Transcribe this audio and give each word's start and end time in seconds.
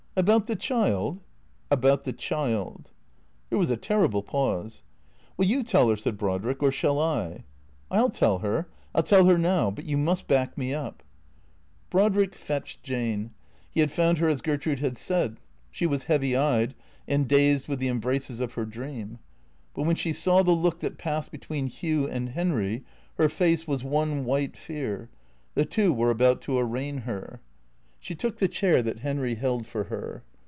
"About 0.21 0.45
the 0.45 0.57
child?"" 0.57 1.21
About 1.71 2.03
the 2.03 2.11
child." 2.11 2.91
There 3.49 3.57
was 3.57 3.71
a 3.71 3.77
terrible 3.77 4.21
pause." 4.21 4.83
Will 5.37 5.45
you 5.45 5.63
tell 5.63 5.87
her," 5.87 5.95
said 5.95 6.17
Brodrick," 6.17 6.61
or 6.61 6.69
shall 6.69 6.99
I?"" 6.99 7.45
I 7.89 7.95
'11 7.97 8.11
tell 8.11 8.37
her. 8.39 8.67
I 8.93 8.99
'11 8.99 9.09
tell 9.09 9.25
her 9.27 9.37
now. 9.37 9.71
But 9.71 9.85
you 9.85 9.97
must 9.97 10.27
back 10.27 10.57
me 10.57 10.73
up." 10.73 11.01
402 11.91 12.29
THECKEATOES 12.29 12.33
Brodriek 12.35 12.35
fetched 12.35 12.83
Jane. 12.83 13.31
He 13.71 13.79
had 13.79 13.89
found 13.89 14.17
her 14.17 14.27
as 14.27 14.41
Gertrude 14.41 14.79
had 14.79 14.97
said. 14.97 15.37
She 15.71 15.85
was 15.87 16.03
heavy 16.03 16.35
eyed, 16.35 16.75
and 17.07 17.25
dazed 17.25 17.69
with 17.69 17.79
the 17.79 17.87
embraces 17.87 18.41
of 18.41 18.55
her 18.55 18.65
dream. 18.65 19.17
But 19.73 19.83
when 19.83 19.95
she 19.95 20.11
saw 20.11 20.43
the 20.43 20.51
look 20.51 20.81
that 20.81 20.97
passed 20.97 21.31
between 21.31 21.67
Hugh 21.67 22.05
and 22.09 22.27
Henry 22.29 22.83
her 23.17 23.29
face 23.29 23.65
was 23.65 23.85
one 23.85 24.25
white 24.25 24.57
fear. 24.57 25.09
The 25.53 25.63
two 25.63 25.93
were 25.93 26.11
about 26.11 26.41
to 26.43 26.57
arraign 26.57 26.97
her. 26.99 27.39
She 28.03 28.15
took 28.15 28.37
the 28.37 28.47
chair 28.47 28.81
that 28.81 29.01
Henry 29.01 29.35
held 29.35 29.67
for 29.67 29.83
her. 29.83 30.23